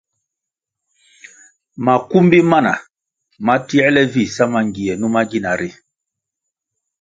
[1.85, 2.73] Makumbi mana mana
[3.45, 5.69] ma tierle vi sa mangie numa gina ri.